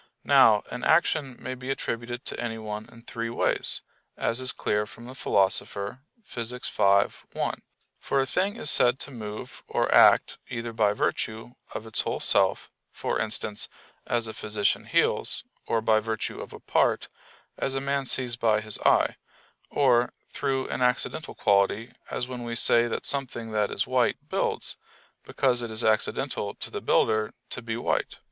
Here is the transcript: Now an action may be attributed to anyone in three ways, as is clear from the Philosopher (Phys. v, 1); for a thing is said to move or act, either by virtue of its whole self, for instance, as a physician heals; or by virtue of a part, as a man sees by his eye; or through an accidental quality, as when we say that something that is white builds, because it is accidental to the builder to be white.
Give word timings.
Now 0.25 0.63
an 0.71 0.83
action 0.83 1.35
may 1.39 1.53
be 1.53 1.69
attributed 1.69 2.25
to 2.25 2.39
anyone 2.39 2.89
in 2.91 3.03
three 3.03 3.29
ways, 3.29 3.83
as 4.17 4.41
is 4.41 4.51
clear 4.51 4.87
from 4.87 5.05
the 5.05 5.13
Philosopher 5.13 5.99
(Phys. 6.27 7.07
v, 7.13 7.39
1); 7.39 7.61
for 7.99 8.19
a 8.19 8.25
thing 8.25 8.55
is 8.55 8.71
said 8.71 8.97
to 9.01 9.11
move 9.11 9.61
or 9.67 9.93
act, 9.93 10.39
either 10.49 10.73
by 10.73 10.93
virtue 10.93 11.51
of 11.75 11.85
its 11.85 12.01
whole 12.01 12.19
self, 12.19 12.71
for 12.91 13.19
instance, 13.19 13.69
as 14.07 14.25
a 14.25 14.33
physician 14.33 14.85
heals; 14.85 15.43
or 15.67 15.81
by 15.81 15.99
virtue 15.99 16.41
of 16.41 16.51
a 16.51 16.59
part, 16.59 17.07
as 17.59 17.75
a 17.75 17.79
man 17.79 18.07
sees 18.07 18.35
by 18.35 18.59
his 18.59 18.79
eye; 18.79 19.17
or 19.69 20.13
through 20.31 20.67
an 20.69 20.81
accidental 20.81 21.35
quality, 21.35 21.93
as 22.09 22.27
when 22.27 22.41
we 22.43 22.55
say 22.55 22.87
that 22.87 23.05
something 23.05 23.51
that 23.51 23.69
is 23.69 23.85
white 23.85 24.17
builds, 24.27 24.77
because 25.23 25.61
it 25.61 25.69
is 25.69 25.83
accidental 25.83 26.55
to 26.55 26.71
the 26.71 26.81
builder 26.81 27.35
to 27.51 27.61
be 27.61 27.77
white. 27.77 28.17